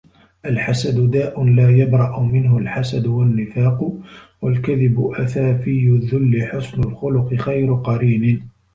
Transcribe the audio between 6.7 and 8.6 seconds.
الخلق خير قرين